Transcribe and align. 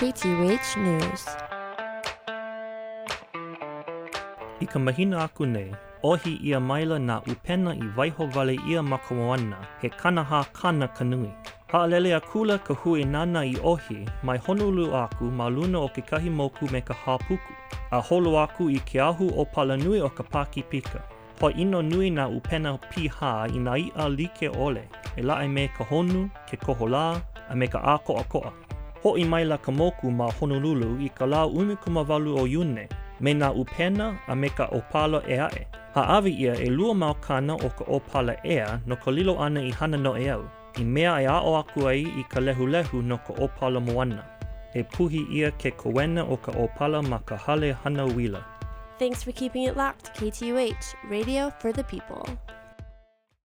KTUH 0.00 0.68
News. 0.86 1.22
I 4.58 4.66
ka 4.66 4.78
mahina 4.82 5.22
aku 5.22 5.46
nei, 5.46 5.70
ohi 6.02 6.34
ia 6.42 6.58
maila 6.60 6.98
na 6.98 7.16
upena 7.32 7.76
i 7.78 7.86
waiho 7.96 8.26
vale 8.34 8.58
ia 8.66 8.82
makomoana 8.82 9.54
he 9.80 9.88
kanaha 9.90 10.42
kana 10.52 10.88
kanui. 10.98 11.30
Haalele 11.70 12.10
a 12.18 12.20
kula 12.20 12.58
ka 12.66 12.74
hui 12.74 13.04
nana 13.06 13.44
i 13.46 13.54
ohi 13.62 14.00
mai 14.26 14.38
honolulu 14.46 14.90
aku 15.02 15.30
ma 15.30 15.46
luna 15.48 15.78
o 15.86 15.88
kekahi 15.88 16.30
moku 16.38 16.66
me 16.72 16.80
ka 16.80 16.94
hapuku. 17.04 17.54
A 17.92 18.00
holo 18.02 18.34
aku 18.42 18.66
i 18.74 18.80
ke 18.82 18.98
ahu 18.98 19.30
o 19.38 19.44
palanui 19.46 20.02
o 20.02 20.08
ka 20.10 20.26
paki 20.34 20.66
pika. 20.72 21.06
Po 21.38 21.54
ino 21.54 21.82
nui 21.82 22.10
na 22.10 22.26
upena 22.28 22.74
piha 22.90 23.46
i 23.46 23.58
na 23.62 23.78
ia 23.78 24.08
like 24.10 24.50
ole 24.58 24.84
e 25.16 25.22
lae 25.22 25.46
me 25.46 25.68
ka 25.78 25.84
honu, 25.84 26.26
ke 26.50 26.58
koholā, 26.66 27.06
a 27.48 27.54
me 27.54 27.68
ka 27.70 27.78
ako 27.78 28.16
a 28.18 28.24
koa. 28.24 28.52
Ho'i 29.04 29.24
mai 29.24 29.44
la 29.44 29.56
ka 29.58 29.72
moku 29.72 30.10
ma 30.10 30.30
Honolulu 30.40 31.00
i 31.04 31.08
ka 31.08 31.26
lau 31.26 31.52
umikumawalu 31.52 32.32
o 32.40 32.46
Iune, 32.48 32.88
me 33.20 33.34
nā 33.34 33.50
upena 33.52 34.16
a 34.28 34.36
me 34.36 34.48
ka 34.48 34.66
opala 34.72 35.20
e 35.28 35.36
ae. 35.38 35.66
Haawi 35.94 36.32
ia 36.32 36.54
e 36.56 36.70
lua 36.70 36.94
mau 36.94 37.14
kana 37.20 37.54
o 37.56 37.68
ka 37.68 37.84
opala 37.84 38.34
ea 38.44 38.80
no 38.86 38.96
ka 38.96 39.10
lilo 39.10 39.36
ana 39.38 39.60
i 39.60 39.70
hana 39.70 39.96
no 39.98 40.16
e 40.16 40.28
au, 40.30 40.48
i 40.80 40.84
mea 40.84 41.20
e 41.20 41.26
ao 41.26 41.54
aku 41.60 41.86
ai 41.88 42.00
i 42.16 42.24
ka 42.32 42.40
lehulehu 42.40 43.02
no 43.02 43.18
ka 43.28 43.32
opala 43.44 43.80
moana. 43.80 44.24
E 44.74 44.82
puhi 44.82 45.26
ia 45.30 45.50
ke 45.50 45.70
koena 45.76 46.24
o 46.30 46.36
ka 46.36 46.52
opala 46.52 47.02
ma 47.02 47.18
ka 47.18 47.36
hale 47.36 47.72
hana 47.84 48.06
wila. 48.06 48.40
Thanks 48.98 49.22
for 49.22 49.32
keeping 49.32 49.64
it 49.64 49.76
locked, 49.76 50.16
KTUH, 50.16 50.94
radio 51.10 51.52
for 51.60 51.72
the 51.72 51.84
people. 51.84 52.53